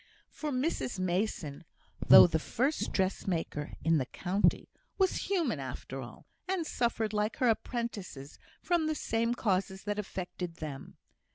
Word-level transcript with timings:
For 0.31 0.51
Mrs 0.51 0.97
Mason, 0.97 1.63
though 2.07 2.25
the 2.25 2.39
first 2.39 2.91
dressmaker 2.91 3.73
in 3.83 3.99
the 3.99 4.07
county, 4.07 4.67
was 4.97 5.29
human 5.29 5.59
after 5.59 6.01
all; 6.01 6.25
and 6.47 6.65
suffered, 6.65 7.13
like 7.13 7.37
her 7.37 7.49
apprentices, 7.49 8.39
from 8.63 8.87
the 8.87 8.95
same 8.95 9.35
causes 9.35 9.83
that 9.83 9.99
affected 9.99 10.55
them. 10.55 10.97